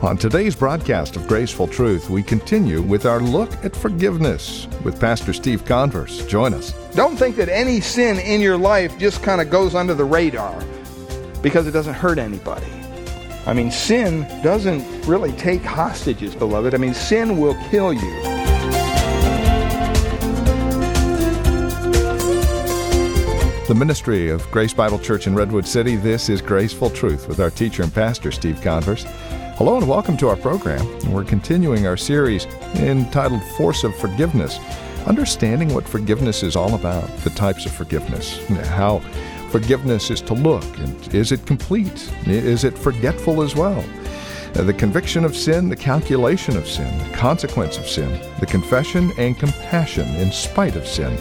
[0.00, 5.32] On today's broadcast of Graceful Truth, we continue with our look at forgiveness with Pastor
[5.32, 6.24] Steve Converse.
[6.26, 6.72] Join us.
[6.94, 10.56] Don't think that any sin in your life just kind of goes under the radar
[11.42, 12.70] because it doesn't hurt anybody.
[13.44, 16.74] I mean, sin doesn't really take hostages, beloved.
[16.74, 18.22] I mean, sin will kill you.
[23.66, 27.50] The ministry of Grace Bible Church in Redwood City, this is Graceful Truth with our
[27.50, 29.04] teacher and pastor, Steve Converse.
[29.58, 30.86] Hello and welcome to our program.
[31.10, 32.44] We're continuing our series
[32.76, 34.60] entitled Force of Forgiveness,
[35.04, 39.00] understanding what forgiveness is all about, the types of forgiveness, how
[39.50, 42.08] forgiveness is to look, and is it complete?
[42.24, 43.84] Is it forgetful as well?
[44.52, 49.36] The conviction of sin, the calculation of sin, the consequence of sin, the confession and
[49.36, 51.18] compassion in spite of sin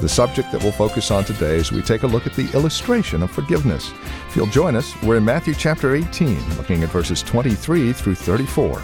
[0.00, 3.22] the subject that we'll focus on today as we take a look at the illustration
[3.22, 3.92] of forgiveness.
[4.28, 8.80] If you'll join us, we're in Matthew chapter 18, looking at verses 23 through 34.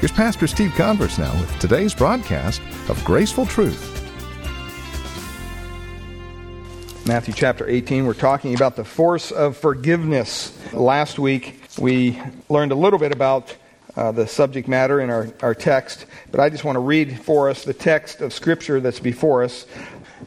[0.00, 3.96] Here's Pastor Steve Converse now with today's broadcast of Graceful Truth.
[7.06, 10.56] Matthew chapter 18, we're talking about the force of forgiveness.
[10.74, 13.56] Last week, we learned a little bit about
[13.96, 17.50] uh, the subject matter in our, our text, but I just want to read for
[17.50, 19.66] us the text of Scripture that's before us.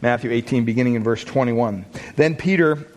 [0.02, 1.86] Matthew 18, beginning in verse 21.
[2.16, 2.88] Then Peter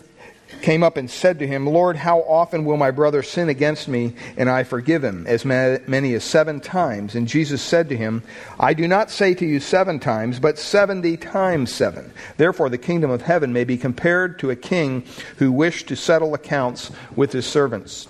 [0.63, 4.15] came up and said to him, Lord, how often will my brother sin against me
[4.37, 5.27] and I forgive him?
[5.27, 7.15] As many as seven times.
[7.15, 8.23] And Jesus said to him,
[8.59, 12.13] I do not say to you seven times, but seventy times seven.
[12.39, 15.05] Therefore, the kingdom of heaven may be compared to a king
[15.37, 18.09] who wished to settle accounts with his servants.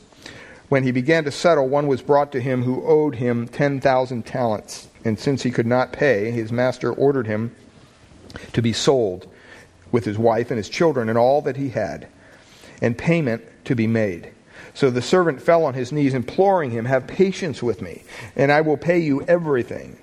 [0.68, 4.88] When he began to settle, one was brought to him who owed him 10,000 talents.
[5.04, 7.54] And since he could not pay, his master ordered him
[8.52, 9.26] to be sold
[9.92, 12.08] with his wife and his children and all that he had,
[12.82, 14.30] and payment to be made.
[14.74, 18.02] So the servant fell on his knees, imploring him, Have patience with me,
[18.34, 19.98] and I will pay you everything.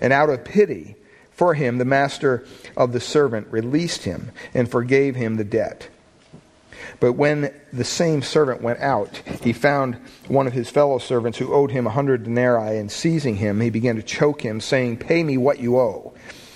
[0.00, 0.96] And out of pity
[1.30, 2.44] for him, the master
[2.76, 5.88] of the servant released him and forgave him the debt.
[6.98, 9.96] But when the same servant went out, he found
[10.28, 13.70] one of his fellow servants who owed him a hundred denarii, and seizing him, he
[13.70, 16.05] began to choke him, saying, Pay me what you owe.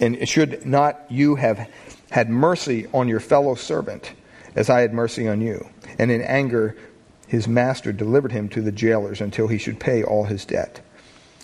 [0.00, 1.68] and should not you have
[2.10, 4.12] had mercy on your fellow servant
[4.54, 5.66] as I had mercy on you?
[5.98, 6.76] And in anger,
[7.26, 10.80] his master delivered him to the jailers until he should pay all his debt.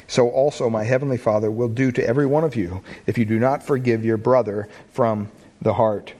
[0.07, 3.39] So also my heavenly Father will do to every one of you if you do
[3.39, 5.31] not forgive your brother from
[5.61, 6.13] the heart.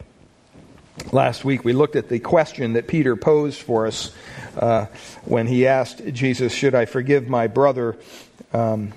[1.11, 4.15] Last week we looked at the question that Peter posed for us
[4.57, 4.87] uh,
[5.25, 7.97] when he asked Jesus, Should I forgive my brother
[8.53, 8.93] um,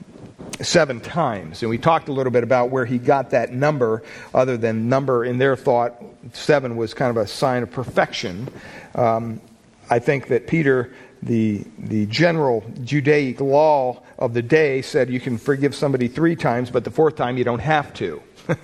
[0.62, 1.62] seven times.
[1.62, 5.26] And we talked a little bit about where he got that number, other than number
[5.26, 6.02] in their thought,
[6.34, 8.50] seven was kind of a sign of perfection.
[8.94, 9.42] Um,
[9.90, 15.38] I think that Peter, the, the general Judaic law of the day, said you can
[15.38, 18.22] forgive somebody three times, but the fourth time you don't have to.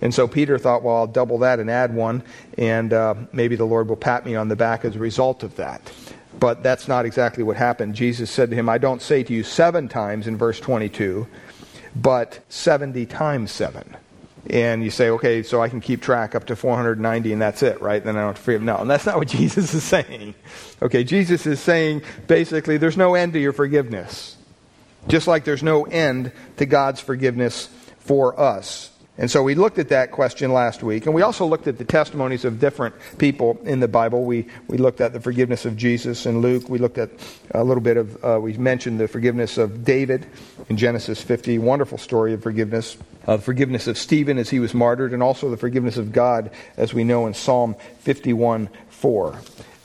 [0.00, 2.22] and so Peter thought, well, I'll double that and add one,
[2.56, 5.56] and uh, maybe the Lord will pat me on the back as a result of
[5.56, 5.92] that.
[6.38, 7.94] But that's not exactly what happened.
[7.94, 11.26] Jesus said to him, I don't say to you seven times in verse 22,
[11.96, 13.96] but 70 times seven.
[14.50, 17.80] And you say, okay, so I can keep track up to 490 and that's it,
[17.82, 18.02] right?
[18.02, 18.62] Then I don't have to forgive.
[18.62, 20.34] No, and that's not what Jesus is saying.
[20.80, 24.36] Okay, Jesus is saying basically there's no end to your forgiveness.
[25.06, 28.90] Just like there's no end to God's forgiveness for us.
[29.18, 31.06] And so we looked at that question last week.
[31.06, 34.22] And we also looked at the testimonies of different people in the Bible.
[34.22, 36.68] We, we looked at the forgiveness of Jesus in Luke.
[36.68, 37.10] We looked at
[37.50, 40.24] a little bit of, uh, we mentioned the forgiveness of David
[40.68, 41.58] in Genesis 50.
[41.58, 42.96] Wonderful story of forgiveness.
[43.26, 46.94] Uh, forgiveness of Stephen as he was martyred, and also the forgiveness of God as
[46.94, 49.38] we know in Psalm 51 4.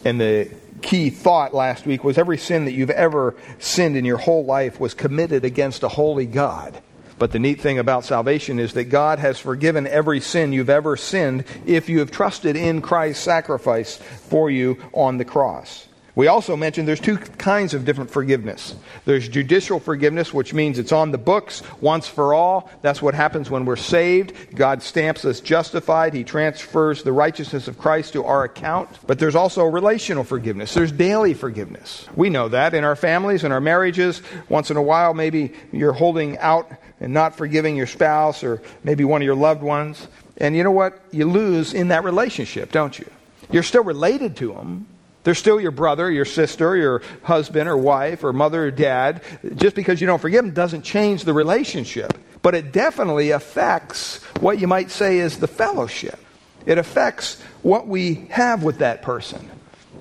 [0.05, 0.49] And the
[0.81, 4.79] key thought last week was every sin that you've ever sinned in your whole life
[4.79, 6.81] was committed against a holy God.
[7.19, 10.97] But the neat thing about salvation is that God has forgiven every sin you've ever
[10.97, 15.87] sinned if you have trusted in Christ's sacrifice for you on the cross.
[16.15, 18.75] We also mentioned there's two kinds of different forgiveness.
[19.05, 22.69] There's judicial forgiveness, which means it's on the books once for all.
[22.83, 24.55] That's what happens when we're saved.
[24.55, 26.13] God stamps us justified.
[26.13, 28.89] He transfers the righteousness of Christ to our account.
[29.07, 30.75] But there's also relational forgiveness.
[30.75, 32.07] There's daily forgiveness.
[32.15, 34.21] We know that in our families, in our marriages.
[34.49, 39.03] Once in a while, maybe you're holding out and not forgiving your spouse or maybe
[39.03, 40.07] one of your loved ones.
[40.37, 40.99] And you know what?
[41.11, 43.09] You lose in that relationship, don't you?
[43.51, 44.87] You're still related to them,
[45.23, 49.21] they're still your brother, your sister, your husband or wife, or mother or dad.
[49.55, 52.17] Just because you don't forgive them doesn't change the relationship.
[52.41, 56.19] But it definitely affects what you might say is the fellowship.
[56.65, 59.49] It affects what we have with that person.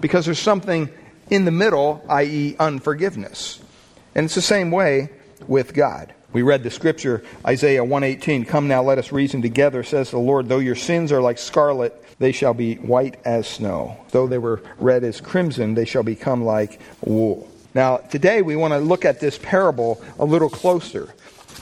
[0.01, 0.89] Because there's something
[1.31, 3.61] in the middle, i.e., unforgiveness.
[4.15, 5.11] And it's the same way
[5.47, 6.13] with God.
[6.33, 10.49] We read the scripture, Isaiah 118, Come now, let us reason together, says the Lord.
[10.49, 13.99] Though your sins are like scarlet, they shall be white as snow.
[14.13, 17.51] Though they were red as crimson, they shall become like wool.
[17.75, 21.15] Now, today we want to look at this parable a little closer.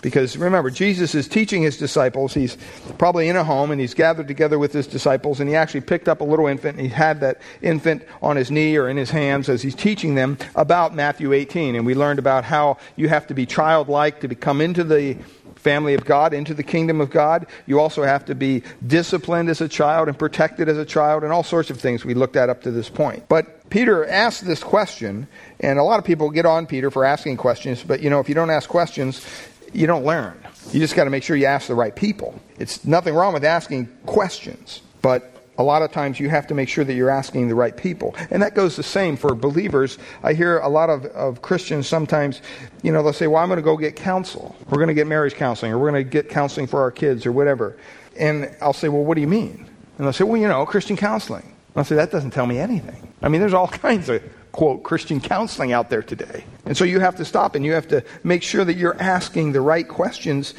[0.03, 2.35] Because remember, Jesus is teaching his disciples.
[2.35, 2.57] He's
[2.99, 6.09] probably in a home and he's gathered together with his disciples and he actually picked
[6.09, 9.11] up a little infant and he had that infant on his knee or in his
[9.11, 11.75] hands as he's teaching them about Matthew 18.
[11.75, 15.17] And we learned about how you have to be childlike to come into the
[15.61, 17.47] family of God, into the kingdom of God.
[17.67, 21.33] You also have to be disciplined as a child and protected as a child, and
[21.33, 23.29] all sorts of things we looked at up to this point.
[23.29, 25.29] But Peter asked this question,
[25.61, 28.29] and a lot of people get on Peter for asking questions, but you know, if
[28.29, 29.25] you don't ask questions,
[29.73, 30.39] you don't learn.
[30.73, 32.41] You just got to make sure you ask the right people.
[32.59, 36.71] It's nothing wrong with asking questions, but a lot of times you have to make
[36.71, 38.15] sure that you're asking the right people.
[38.31, 39.99] And that goes the same for believers.
[40.23, 42.41] I hear a lot of, of Christians sometimes,
[42.83, 44.57] you know, they'll say, well, I'm going to go get counsel.
[44.71, 47.27] We're going to get marriage counseling, or we're going to get counseling for our kids,
[47.27, 47.77] or whatever.
[48.19, 49.67] And I'll say, well, what do you mean?
[49.99, 51.43] And they'll say, well, you know, Christian counseling.
[51.43, 53.13] And I'll say, that doesn't tell me anything.
[53.21, 56.45] I mean, there's all kinds of, quote, Christian counseling out there today.
[56.67, 59.53] And so you have to stop and you have to make sure that you're asking
[59.53, 60.55] the right questions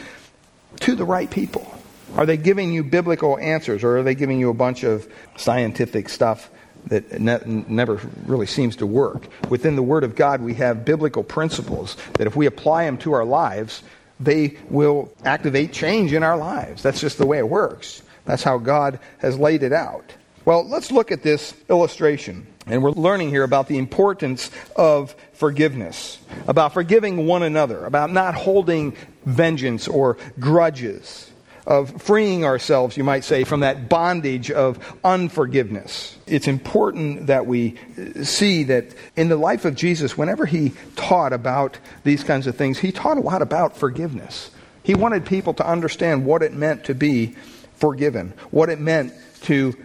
[0.82, 1.72] to the right people.
[2.16, 5.08] Are they giving you biblical answers or are they giving you a bunch of
[5.38, 6.50] scientific stuff
[6.88, 9.28] that ne- never really seems to work?
[9.50, 13.14] Within the Word of God, we have biblical principles that if we apply them to
[13.14, 13.84] our lives,
[14.20, 16.84] they will activate change in our lives.
[16.84, 18.02] That's just the way it works.
[18.26, 20.14] That's how God has laid it out.
[20.46, 22.46] Well, let's look at this illustration.
[22.68, 28.36] And we're learning here about the importance of forgiveness, about forgiving one another, about not
[28.36, 31.32] holding vengeance or grudges
[31.66, 36.18] of freeing ourselves, you might say, from that bondage of unforgiveness.
[36.26, 37.78] It's important that we
[38.24, 42.80] see that in the life of Jesus, whenever he taught about these kinds of things,
[42.80, 44.50] he taught a lot about forgiveness.
[44.84, 47.36] He wanted people to understand what it meant to be
[47.76, 49.76] forgiven, what it meant to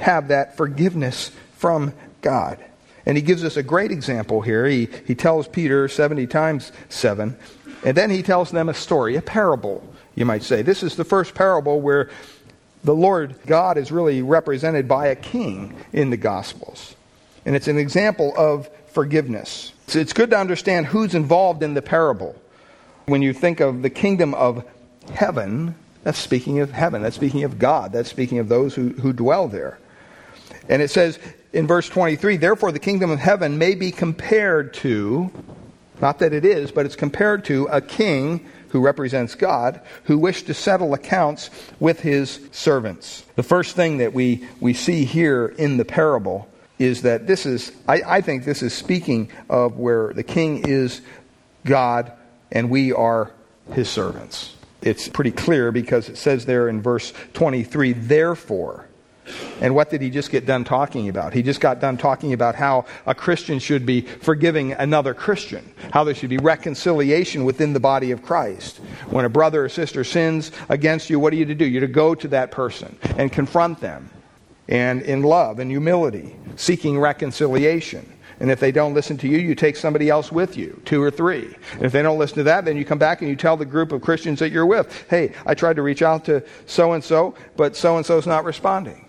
[0.00, 1.92] have that forgiveness from
[2.22, 2.58] God.
[3.04, 4.66] And he gives us a great example here.
[4.66, 7.36] He, he tells Peter 70 times 7,
[7.84, 10.62] and then he tells them a story, a parable you might say.
[10.62, 12.08] This is the first parable where
[12.82, 16.96] the Lord God is really represented by a king in the Gospels.
[17.44, 19.72] And it's an example of forgiveness.
[19.86, 22.40] So it's good to understand who's involved in the parable.
[23.06, 24.64] When you think of the kingdom of
[25.12, 25.74] heaven,
[26.04, 27.02] that's speaking of heaven.
[27.02, 27.92] That's speaking of God.
[27.92, 29.78] That's speaking of those who, who dwell there.
[30.70, 31.18] And it says
[31.52, 35.30] in verse 23 Therefore, the kingdom of heaven may be compared to,
[36.00, 40.46] not that it is, but it's compared to a king who represents God, who wished
[40.46, 41.50] to settle accounts
[41.80, 43.24] with his servants.
[43.34, 47.72] The first thing that we, we see here in the parable is that this is,
[47.88, 51.02] I, I think this is speaking of where the king is
[51.64, 52.12] God
[52.52, 53.32] and we are
[53.72, 54.54] his servants.
[54.82, 58.86] It's pretty clear because it says there in verse 23, therefore.
[59.60, 61.32] And what did he just get done talking about?
[61.32, 66.04] He just got done talking about how a Christian should be forgiving another Christian, how
[66.04, 68.78] there should be reconciliation within the body of Christ.
[69.10, 71.66] When a brother or sister sins against you, what are you to do?
[71.66, 74.10] You're to go to that person and confront them.
[74.68, 78.10] And in love and humility, seeking reconciliation.
[78.38, 81.10] And if they don't listen to you, you take somebody else with you, two or
[81.10, 81.54] three.
[81.74, 83.66] And if they don't listen to that, then you come back and you tell the
[83.66, 87.04] group of Christians that you're with, hey, I tried to reach out to so and
[87.04, 89.04] so, but so and so's not responding.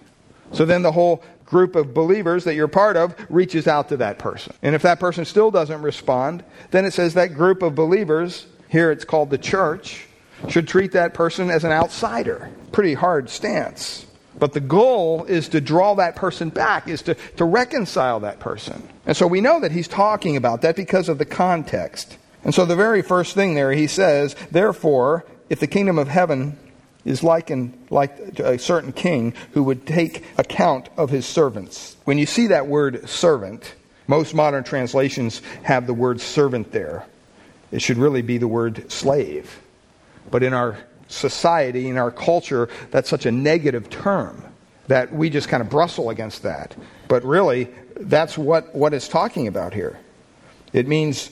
[0.53, 4.17] So then the whole group of believers that you're part of reaches out to that
[4.17, 4.53] person.
[4.61, 8.91] And if that person still doesn't respond, then it says that group of believers, here
[8.91, 10.07] it's called the church,
[10.47, 12.49] should treat that person as an outsider.
[12.71, 14.05] Pretty hard stance.
[14.39, 18.87] But the goal is to draw that person back, is to, to reconcile that person.
[19.05, 22.17] And so we know that he's talking about that because of the context.
[22.43, 26.57] And so the very first thing there, he says, Therefore, if the kingdom of heaven
[27.05, 31.95] is likened like a certain king who would take account of his servants.
[32.05, 33.73] When you see that word servant,
[34.11, 37.05] Most modern translations have the word servant there.
[37.71, 39.61] It should really be the word slave.
[40.29, 40.77] But in our
[41.07, 44.43] society, in our culture, that's such a negative term
[44.87, 46.75] that we just kind of bristle against that.
[47.07, 49.97] But really, that's what, what it's talking about here.
[50.73, 51.31] It means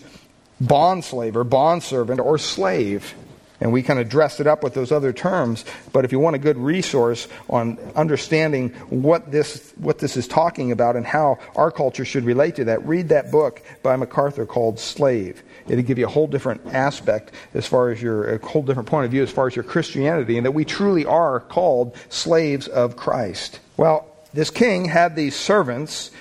[0.62, 3.14] bond slave or bond servant or slave.
[3.62, 5.66] And we kind of dressed it up with those other terms.
[5.92, 10.72] But if you want a good resource on understanding what this, what this is talking
[10.72, 14.80] about and how our culture should relate to that, read that book by MacArthur called
[14.80, 15.44] Slave.
[15.68, 19.06] It'll give you a whole different aspect as far as your, a whole different point
[19.06, 22.96] of view as far as your Christianity, and that we truly are called slaves of
[22.96, 23.60] Christ.
[23.78, 26.12] Well, this king had these servants,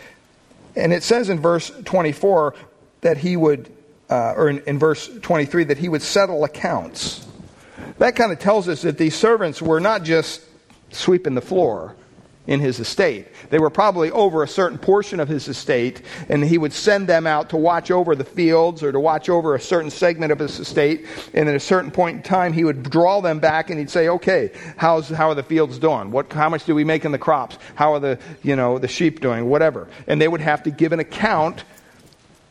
[0.76, 2.54] and it says in verse 24
[3.02, 3.72] that he would,
[4.10, 7.26] uh, or in, in verse 23, that he would settle accounts.
[7.98, 10.42] That kind of tells us that these servants were not just
[10.90, 11.96] sweeping the floor
[12.48, 13.26] in his estate.
[13.50, 16.00] They were probably over a certain portion of his estate,
[16.30, 19.54] and he would send them out to watch over the fields or to watch over
[19.54, 21.04] a certain segment of his estate.
[21.34, 24.08] And at a certain point in time, he would draw them back and he'd say,
[24.08, 26.10] "Okay, how's how are the fields doing?
[26.10, 27.58] What how much do we make in the crops?
[27.74, 29.50] How are the you know the sheep doing?
[29.50, 31.64] Whatever." And they would have to give an account,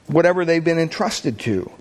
[0.06, 1.72] whatever they've been entrusted to.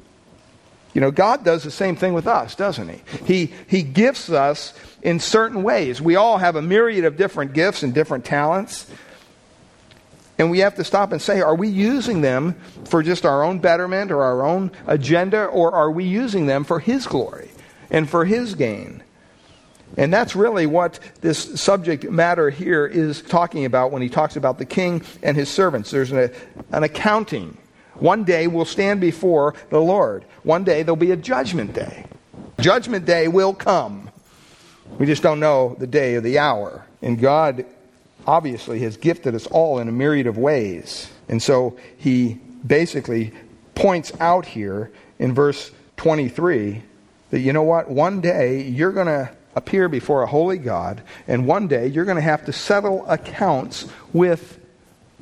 [0.97, 3.03] You know, God does the same thing with us, doesn't He?
[3.27, 4.73] He, he gifts us
[5.03, 6.01] in certain ways.
[6.01, 8.91] We all have a myriad of different gifts and different talents.
[10.39, 12.55] And we have to stop and say, are we using them
[12.87, 16.81] for just our own betterment or our own agenda, or are we using them for
[16.81, 17.51] His glory
[17.91, 19.03] and for His gain?
[19.99, 24.57] And that's really what this subject matter here is talking about when he talks about
[24.57, 25.91] the king and his servants.
[25.91, 26.31] There's an,
[26.73, 27.59] an accounting
[27.99, 30.25] one day we'll stand before the Lord.
[30.43, 32.07] One day there'll be a judgment day.
[32.61, 34.11] Judgment day will come.
[34.99, 36.87] We just don't know the day or the hour.
[37.03, 37.65] And God
[38.27, 41.11] obviously has gifted us all in a myriad of ways.
[41.29, 43.33] And so he basically
[43.75, 46.83] points out here in verse 23
[47.31, 47.91] that you know what?
[47.91, 52.17] One day you're going to appear before a holy God, and one day you're going
[52.17, 54.61] to have to settle accounts with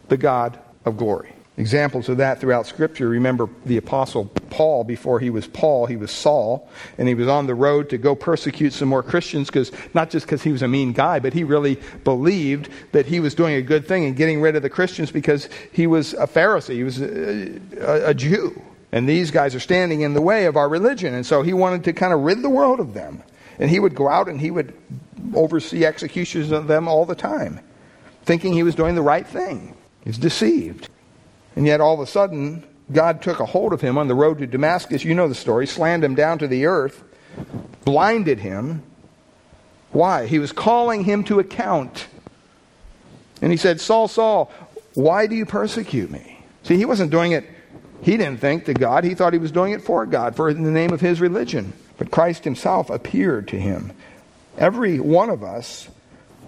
[0.09, 1.34] the God of glory.
[1.56, 3.08] Examples of that throughout Scripture.
[3.08, 6.68] Remember the Apostle Paul, before he was Paul, he was Saul,
[6.99, 10.26] and he was on the road to go persecute some more Christians because not just
[10.26, 13.62] because he was a mean guy, but he really believed that he was doing a
[13.62, 17.00] good thing and getting rid of the Christians because he was a Pharisee, he was
[17.00, 18.61] a, a, a Jew.
[18.90, 21.84] And these guys are standing in the way of our religion, and so he wanted
[21.84, 23.23] to kind of rid the world of them.
[23.61, 24.75] And he would go out and he would
[25.34, 27.61] oversee executions of them all the time,
[28.25, 29.76] thinking he was doing the right thing.
[30.04, 30.88] He's deceived.
[31.56, 34.38] And yet all of a sudden, God took a hold of him on the road
[34.38, 35.04] to Damascus.
[35.04, 35.66] You know the story.
[35.66, 37.02] Slammed him down to the earth,
[37.84, 38.82] blinded him.
[39.92, 40.26] Why?
[40.26, 42.08] He was calling him to account.
[43.40, 44.50] And he said, Saul, Saul,
[44.94, 46.44] why do you persecute me?
[46.62, 47.49] See, he wasn't doing it,
[48.02, 49.04] he didn't think to God.
[49.04, 51.73] He thought he was doing it for God, for in the name of his religion.
[51.96, 53.92] But Christ himself appeared to him.
[54.58, 55.88] Every one of us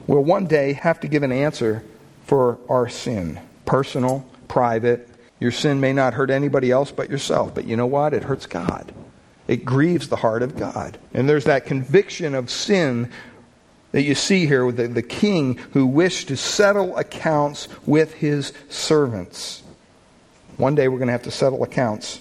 [0.07, 1.85] will one day have to give an answer
[2.25, 5.09] for our sin, personal, private.
[5.41, 8.15] Your sin may not hurt anybody else but yourself, but you know what?
[8.15, 8.93] It hurts God.
[9.49, 10.99] It grieves the heart of God.
[11.15, 13.11] And there's that conviction of sin
[13.93, 18.53] that you see here with the, the king who wished to settle accounts with his
[18.69, 19.63] servants.
[20.57, 22.21] One day we're going to have to settle accounts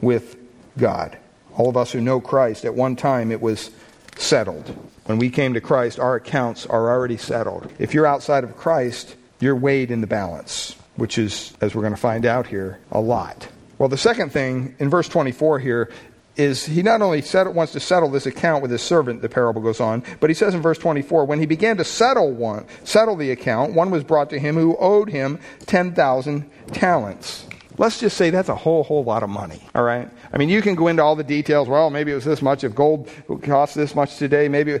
[0.00, 0.36] with
[0.76, 1.16] God.
[1.56, 3.70] All of us who know Christ, at one time it was
[4.16, 4.68] settled.
[5.06, 7.72] When we came to Christ, our accounts are already settled.
[7.78, 11.94] If you're outside of Christ, you're weighed in the balance which is, as we're going
[11.94, 13.48] to find out here, a lot.
[13.78, 15.90] Well, the second thing in verse 24 here
[16.36, 19.80] is he not only wants to settle this account with his servant, the parable goes
[19.80, 23.30] on, but he says in verse 24, when he began to settle one, settle the
[23.30, 27.46] account, one was brought to him who owed him 10,000 talents.
[27.78, 30.08] Let's just say that's a whole, whole lot of money, all right?
[30.32, 31.68] I mean, you can go into all the details.
[31.68, 32.64] Well, maybe it was this much.
[32.64, 33.10] If gold
[33.42, 34.80] costs this much today, maybe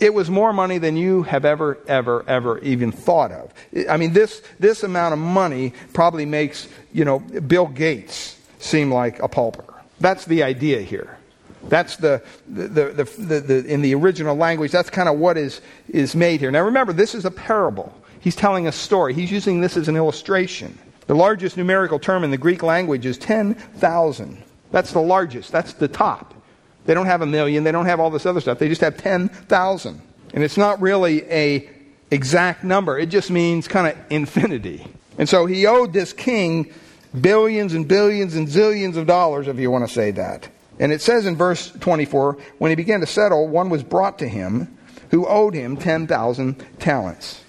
[0.00, 3.52] it was more money than you have ever, ever, ever even thought of.
[3.88, 9.20] I mean, this, this amount of money probably makes, you know, Bill Gates seem like
[9.20, 9.64] a pauper.
[10.00, 11.16] That's the idea here.
[11.68, 15.60] That's the, the, the, the, the in the original language, that's kind of what is,
[15.88, 16.50] is made here.
[16.50, 17.94] Now remember, this is a parable.
[18.20, 19.14] He's telling a story.
[19.14, 20.78] He's using this as an illustration.
[21.06, 24.42] The largest numerical term in the Greek language is 10,000.
[24.70, 25.52] That's the largest.
[25.52, 26.34] That's the top.
[26.86, 27.64] They don't have a million.
[27.64, 28.58] They don't have all this other stuff.
[28.58, 30.02] They just have 10,000.
[30.34, 31.70] And it's not really a
[32.10, 32.98] exact number.
[32.98, 34.86] It just means kind of infinity.
[35.18, 36.72] And so he owed this king
[37.18, 40.48] billions and billions and zillions of dollars, if you want to say that.
[40.78, 44.28] And it says in verse 24, when he began to settle, one was brought to
[44.28, 44.76] him
[45.10, 47.40] who owed him 10,000 talents.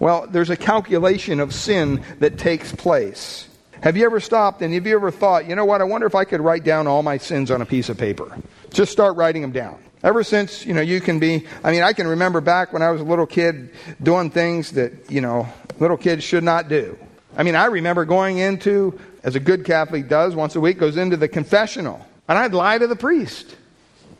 [0.00, 3.48] Well, there's a calculation of sin that takes place.
[3.84, 6.14] Have you ever stopped and have you ever thought, you know what, I wonder if
[6.14, 8.34] I could write down all my sins on a piece of paper?
[8.72, 9.78] Just start writing them down.
[10.02, 12.90] Ever since, you know, you can be, I mean, I can remember back when I
[12.90, 15.46] was a little kid doing things that, you know,
[15.80, 16.98] little kids should not do.
[17.36, 20.96] I mean, I remember going into, as a good Catholic does once a week, goes
[20.96, 22.06] into the confessional.
[22.26, 23.54] And I'd lie to the priest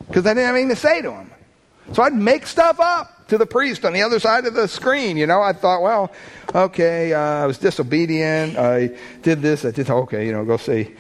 [0.09, 1.31] because I didn't have anything to say to him.
[1.95, 5.17] So I'd make stuff up to the priest on the other side of the screen.
[5.17, 6.13] You know, I thought, well,
[6.55, 8.57] okay, uh, I was disobedient.
[8.57, 8.91] I
[9.23, 9.65] did this.
[9.65, 10.95] I did, okay, you know, go say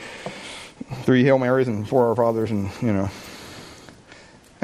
[1.02, 3.10] three Hail Marys and four Our Fathers and, you know,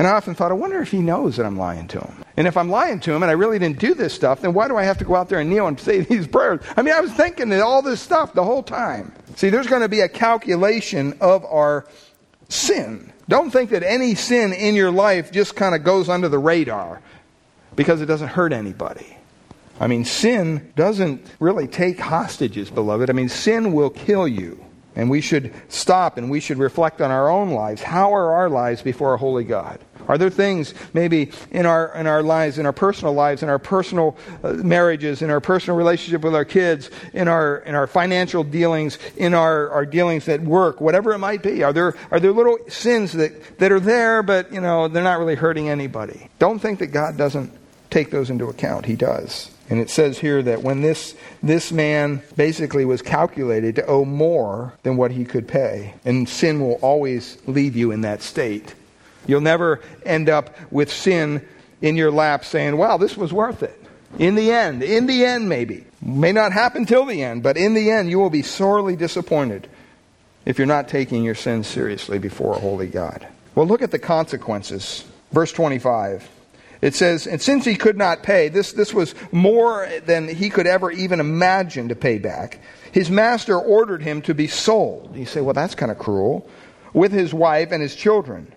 [0.01, 2.25] and I often thought, I wonder if he knows that I'm lying to him.
[2.39, 4.67] And if I'm lying to him and I really didn't do this stuff, then why
[4.67, 6.63] do I have to go out there and kneel and say these prayers?
[6.75, 9.13] I mean, I was thinking that all this stuff the whole time.
[9.37, 11.87] See, there's going to be a calculation of our
[12.49, 13.13] sin.
[13.29, 17.03] Don't think that any sin in your life just kind of goes under the radar
[17.81, 19.17] because it doesn't hurt anybody.
[19.81, 23.09] I mean, sin doesn't really take hostages, beloved.
[23.09, 24.63] I mean, sin will kill you.
[24.97, 27.81] And we should stop and we should reflect on our own lives.
[27.81, 29.81] How are our lives before a holy God?
[30.09, 33.59] Are there things maybe in our, in our lives, in our personal lives, in our
[33.59, 38.45] personal uh, marriages, in our personal relationship with our kids, in our, in our financial
[38.45, 41.63] dealings, in our, our dealings at work, whatever it might be?
[41.63, 45.19] Are there, are there little sins that, that are there, but, you know, they're not
[45.19, 46.29] really hurting anybody?
[46.39, 47.60] Don't think that God doesn't
[47.91, 48.87] take those into account.
[48.87, 49.51] He does.
[49.69, 54.75] And it says here that when this, this man basically was calculated to owe more
[54.83, 58.75] than what he could pay, and sin will always leave you in that state.
[59.27, 61.47] You'll never end up with sin
[61.81, 63.77] in your lap saying, wow, this was worth it.
[64.19, 65.85] In the end, in the end, maybe.
[66.03, 69.69] May not happen till the end, but in the end, you will be sorely disappointed
[70.45, 73.27] if you're not taking your sins seriously before a holy God.
[73.55, 75.05] Well, look at the consequences.
[75.31, 76.29] Verse 25.
[76.83, 80.67] It says, and since he could not pay, this, this was more than he could
[80.67, 82.61] ever even imagine to pay back.
[82.93, 85.15] His master ordered him to be sold.
[85.15, 86.49] You say, well, that's kind of cruel.
[86.95, 88.53] With his wife and his children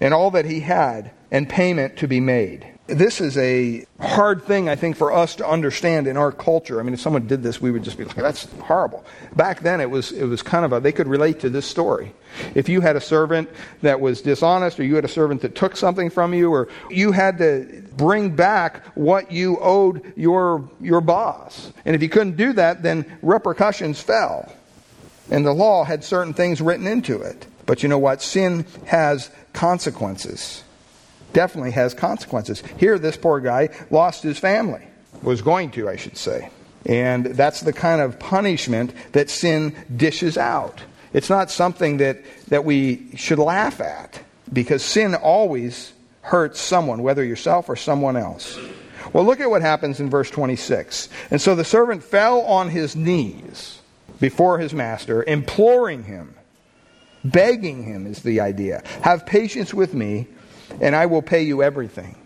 [0.00, 2.66] and all that he had, and payment to be made.
[2.90, 6.80] This is a hard thing, I think, for us to understand in our culture.
[6.80, 9.04] I mean, if someone did this, we would just be like, that's horrible.
[9.36, 12.12] Back then, it was, it was kind of a, they could relate to this story.
[12.56, 13.48] If you had a servant
[13.82, 17.12] that was dishonest, or you had a servant that took something from you, or you
[17.12, 21.72] had to bring back what you owed your, your boss.
[21.84, 24.52] And if you couldn't do that, then repercussions fell.
[25.30, 27.46] And the law had certain things written into it.
[27.66, 28.20] But you know what?
[28.20, 30.64] Sin has consequences
[31.32, 32.62] definitely has consequences.
[32.78, 34.82] Here, this poor guy lost his family,
[35.22, 36.50] was going to, I should say.
[36.86, 40.82] And that's the kind of punishment that sin dishes out.
[41.12, 47.24] It's not something that, that we should laugh at because sin always hurts someone, whether
[47.24, 48.58] yourself or someone else.
[49.12, 51.08] Well, look at what happens in verse 26.
[51.30, 53.80] And so the servant fell on his knees
[54.20, 56.34] before his master, imploring him,
[57.24, 58.82] begging him is the idea.
[59.02, 60.28] Have patience with me
[60.80, 62.16] and I will pay you everything.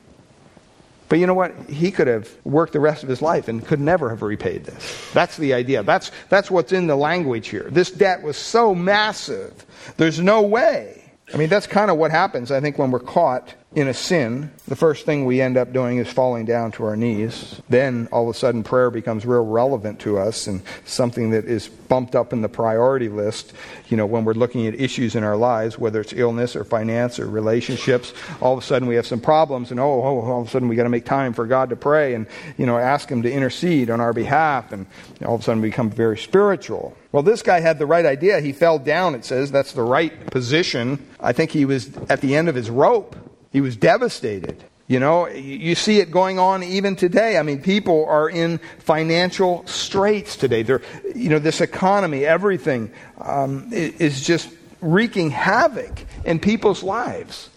[1.08, 1.54] But you know what?
[1.68, 5.10] He could have worked the rest of his life and could never have repaid this.
[5.12, 5.82] That's the idea.
[5.82, 7.68] That's, that's what's in the language here.
[7.70, 11.02] This debt was so massive, there's no way.
[11.32, 14.52] I mean, that's kind of what happens, I think, when we're caught in a sin,
[14.68, 17.60] the first thing we end up doing is falling down to our knees.
[17.68, 21.68] Then all of a sudden prayer becomes real relevant to us and something that is
[21.68, 23.52] bumped up in the priority list,
[23.88, 27.18] you know, when we're looking at issues in our lives, whether it's illness or finance
[27.18, 30.48] or relationships, all of a sudden we have some problems and oh, oh all of
[30.48, 33.08] a sudden we got to make time for God to pray and, you know, ask
[33.08, 34.86] him to intercede on our behalf and
[35.24, 36.96] all of a sudden we become very spiritual.
[37.10, 38.40] Well, this guy had the right idea.
[38.40, 39.52] He fell down, it says.
[39.52, 41.04] That's the right position.
[41.20, 43.14] I think he was at the end of his rope.
[43.54, 44.62] He was devastated.
[44.88, 47.38] You know, you see it going on even today.
[47.38, 50.64] I mean, people are in financial straits today.
[50.64, 50.82] They're,
[51.14, 57.48] you know, this economy, everything um, is just wreaking havoc in people's lives.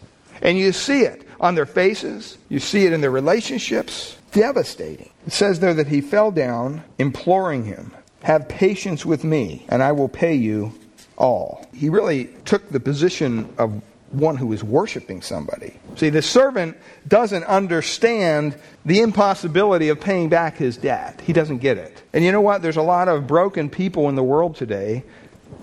[0.43, 4.15] And you see it on their faces, you see it in their relationships.
[4.31, 5.09] Devastating.
[5.25, 9.93] It says there that he fell down, imploring him, Have patience with me, and I
[9.93, 10.73] will pay you
[11.17, 11.65] all.
[11.73, 15.79] He really took the position of one who is worshiping somebody.
[15.95, 21.21] See, the servant doesn't understand the impossibility of paying back his debt.
[21.21, 22.01] He doesn't get it.
[22.13, 22.61] And you know what?
[22.61, 25.03] There's a lot of broken people in the world today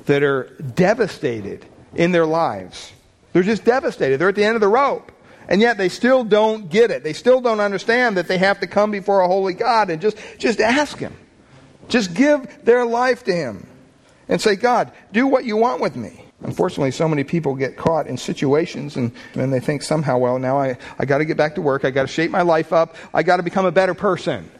[0.07, 2.92] that are devastated in their lives.
[3.33, 4.18] They're just devastated.
[4.18, 5.11] They're at the end of the rope.
[5.48, 7.02] And yet they still don't get it.
[7.02, 10.16] They still don't understand that they have to come before a holy God and just,
[10.38, 11.14] just ask Him.
[11.88, 13.66] Just give their life to Him
[14.28, 16.23] and say, God, do what you want with me.
[16.44, 20.59] Unfortunately, so many people get caught in situations and, and they think somehow, well, now
[20.59, 21.85] I, I got to get back to work.
[21.85, 22.96] I got to shape my life up.
[23.12, 24.50] I got to become a better person.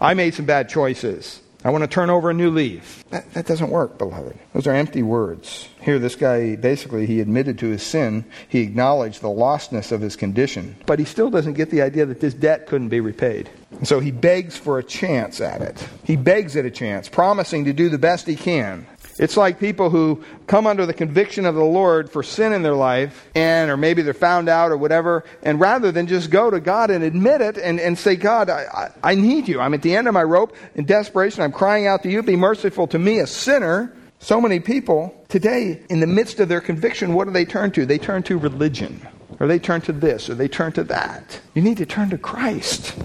[0.00, 1.40] I made some bad choices.
[1.64, 3.04] I want to turn over a new leaf.
[3.10, 4.38] That, that doesn't work, beloved.
[4.54, 5.68] Those are empty words.
[5.80, 8.24] Here, this guy basically he admitted to his sin.
[8.48, 12.20] He acknowledged the lostness of his condition, but he still doesn't get the idea that
[12.20, 13.50] this debt couldn't be repaid.
[13.72, 15.84] And so he begs for a chance at it.
[16.04, 18.86] He begs at a chance, promising to do the best he can.
[19.18, 22.74] It's like people who come under the conviction of the Lord for sin in their
[22.74, 26.60] life, and or maybe they're found out or whatever, and rather than just go to
[26.60, 29.60] God and admit it and, and say, God, I, I, I need you.
[29.60, 31.42] I'm at the end of my rope in desperation.
[31.42, 32.22] I'm crying out to you.
[32.22, 33.92] Be merciful to me, a sinner.
[34.20, 37.86] So many people today, in the midst of their conviction, what do they turn to?
[37.86, 39.06] They turn to religion,
[39.38, 41.40] or they turn to this, or they turn to that.
[41.54, 42.96] You need to turn to Christ.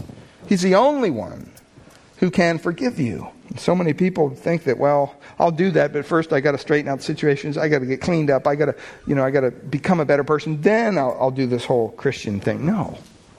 [0.47, 1.51] He's the only one
[2.17, 3.29] who can forgive you.
[3.55, 6.89] So many people think that, well, I'll do that, but first I got to straighten
[6.89, 7.57] out the situations.
[7.57, 8.47] I got to get cleaned up.
[8.47, 10.61] I got to, you know, I got to become a better person.
[10.61, 12.65] Then I'll, I'll do this whole Christian thing.
[12.65, 12.97] No.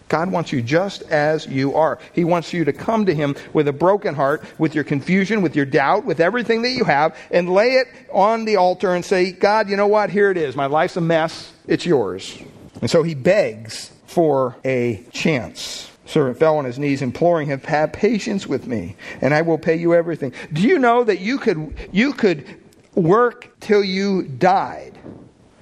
[0.08, 1.98] God wants you just as you are.
[2.12, 5.56] He wants you to come to Him with a broken heart, with your confusion, with
[5.56, 9.32] your doubt, with everything that you have, and lay it on the altar and say,
[9.32, 10.10] God, you know what?
[10.10, 10.54] Here it is.
[10.54, 11.52] My life's a mess.
[11.66, 12.38] It's yours.
[12.80, 17.92] And so He begs for a chance servant fell on his knees, imploring him, Have
[17.92, 20.32] patience with me, and I will pay you everything.
[20.52, 22.60] Do you know that you could, you could
[22.94, 24.98] work till you died?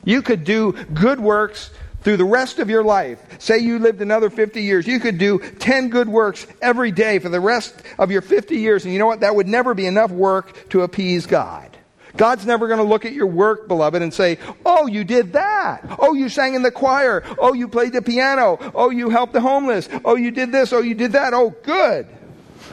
[0.05, 1.71] You could do good works
[2.03, 3.21] through the rest of your life.
[3.39, 4.87] Say you lived another 50 years.
[4.87, 8.85] You could do 10 good works every day for the rest of your 50 years.
[8.85, 9.21] And you know what?
[9.21, 11.72] That would never be enough work to appease God.
[12.17, 15.97] God's never going to look at your work, beloved, and say, Oh, you did that.
[15.99, 17.23] Oh, you sang in the choir.
[17.39, 18.59] Oh, you played the piano.
[18.75, 19.89] Oh, you helped the homeless.
[20.05, 20.73] Oh, you did this.
[20.73, 21.35] Oh, you did that.
[21.35, 22.07] Oh, good.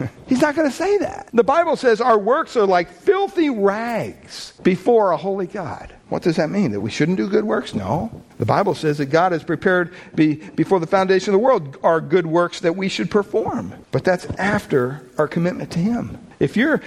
[0.28, 1.30] He's not going to say that.
[1.34, 5.94] The Bible says our works are like filthy rags before a holy God.
[6.10, 6.72] What does that mean?
[6.72, 7.76] That we shouldn't do good works?
[7.76, 8.24] No.
[8.38, 12.02] The Bible says that God has prepared be, before the foundation of the world our
[12.02, 13.74] good works that we should perform.
[13.92, 16.18] But that's after our commitment to Him.
[16.40, 16.82] If you're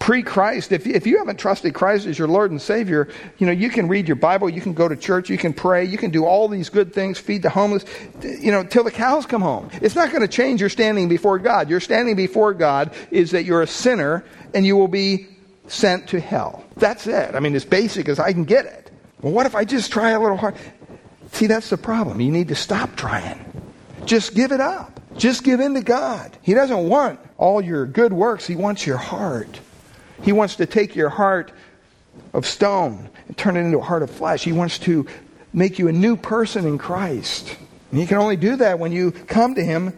[0.00, 3.06] pre Christ, if, if you haven't trusted Christ as your Lord and Savior,
[3.38, 5.84] you know, you can read your Bible, you can go to church, you can pray,
[5.84, 7.84] you can do all these good things, feed the homeless,
[8.22, 9.70] you know, till the cows come home.
[9.80, 11.70] It's not going to change your standing before God.
[11.70, 15.28] Your standing before God is that you're a sinner and you will be
[15.68, 16.64] sent to hell.
[16.76, 17.34] That's it.
[17.34, 18.90] I mean, as basic as I can get it.
[19.20, 20.56] Well, what if I just try a little hard?
[21.32, 22.20] See, that's the problem.
[22.20, 23.38] You need to stop trying.
[24.06, 24.98] Just give it up.
[25.16, 26.36] Just give in to God.
[26.42, 29.60] He doesn't want all your good works, He wants your heart.
[30.22, 31.52] He wants to take your heart
[32.32, 34.44] of stone and turn it into a heart of flesh.
[34.44, 35.06] He wants to
[35.52, 37.56] make you a new person in Christ.
[37.90, 39.96] And you can only do that when you come to Him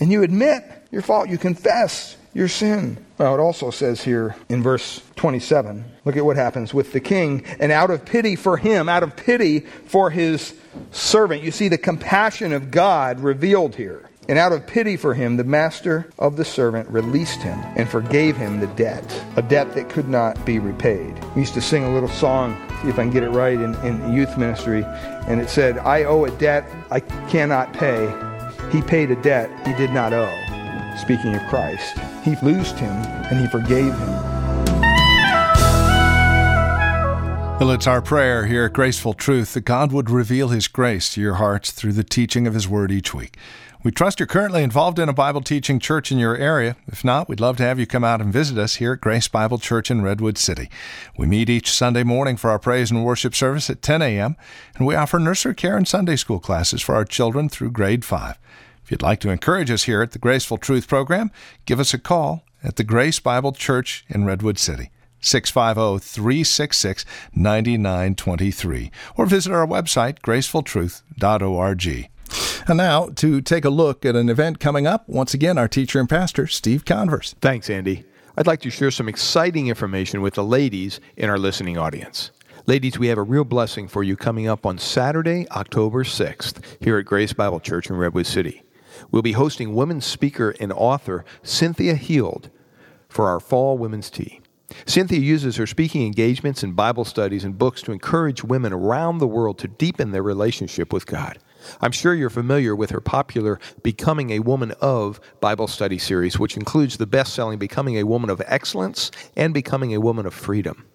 [0.00, 1.28] and you admit your fault.
[1.28, 3.04] You confess your sin.
[3.18, 7.44] Well, it also says here in verse 27, look at what happens with the king.
[7.58, 10.54] And out of pity for him, out of pity for his
[10.92, 14.09] servant, you see the compassion of God revealed here.
[14.30, 18.36] And out of pity for him, the master of the servant released him and forgave
[18.36, 21.18] him the debt, a debt that could not be repaid.
[21.34, 23.74] We used to sing a little song, see if I can get it right, in,
[23.84, 24.84] in youth ministry,
[25.26, 28.06] and it said, I owe a debt I cannot pay.
[28.70, 30.32] He paid a debt he did not owe.
[30.96, 32.94] Speaking of Christ, he loosed him
[33.32, 34.30] and he forgave him.
[37.58, 41.20] Well, it's our prayer here at Graceful Truth that God would reveal His grace to
[41.20, 43.36] your hearts through the teaching of His Word each week.
[43.82, 46.76] We trust you're currently involved in a Bible teaching church in your area.
[46.86, 49.26] If not, we'd love to have you come out and visit us here at Grace
[49.26, 50.68] Bible Church in Redwood City.
[51.16, 54.36] We meet each Sunday morning for our praise and worship service at 10 a.m.,
[54.76, 58.38] and we offer nursery care and Sunday school classes for our children through grade 5.
[58.84, 61.30] If you'd like to encourage us here at the Graceful Truth program,
[61.64, 64.90] give us a call at the Grace Bible Church in Redwood City.
[65.22, 72.09] 650 366 9923, or visit our website, gracefultruth.org.
[72.76, 76.08] Now, to take a look at an event coming up, once again, our teacher and
[76.08, 77.34] pastor, Steve Converse.
[77.40, 78.04] Thanks, Andy.
[78.36, 82.30] I'd like to share some exciting information with the ladies in our listening audience.
[82.66, 86.96] Ladies, we have a real blessing for you coming up on Saturday, October 6th, here
[86.96, 88.62] at Grace Bible Church in Redwood City.
[89.10, 92.50] We'll be hosting women's speaker and author Cynthia Heald
[93.08, 94.40] for our fall women's tea.
[94.86, 99.26] Cynthia uses her speaking engagements and Bible studies and books to encourage women around the
[99.26, 101.38] world to deepen their relationship with God.
[101.80, 106.56] I'm sure you're familiar with her popular Becoming a Woman of Bible study series, which
[106.56, 110.86] includes the best selling Becoming a Woman of Excellence and Becoming a Woman of Freedom.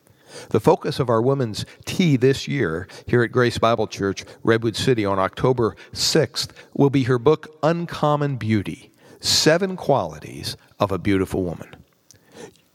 [0.49, 5.05] The focus of our women's tea this year here at Grace Bible Church, Redwood City,
[5.05, 11.75] on October 6th, will be her book, Uncommon Beauty Seven Qualities of a Beautiful Woman.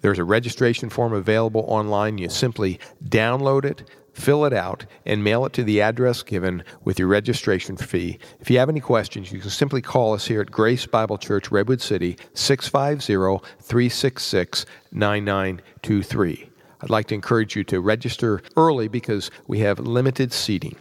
[0.00, 2.18] There's a registration form available online.
[2.18, 6.98] You simply download it, fill it out, and mail it to the address given with
[6.98, 8.18] your registration fee.
[8.40, 11.50] If you have any questions, you can simply call us here at Grace Bible Church,
[11.50, 16.50] Redwood City, 650 366 9923.
[16.80, 20.76] I'd like to encourage you to register early because we have limited seating.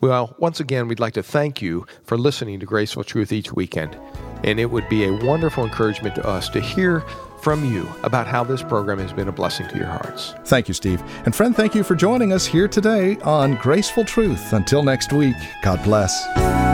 [0.00, 3.98] Well, once again, we'd like to thank you for listening to Graceful Truth each weekend.
[4.44, 7.00] And it would be a wonderful encouragement to us to hear
[7.40, 10.34] from you about how this program has been a blessing to your hearts.
[10.44, 11.02] Thank you, Steve.
[11.24, 14.52] And friend, thank you for joining us here today on Graceful Truth.
[14.52, 16.71] Until next week, God bless.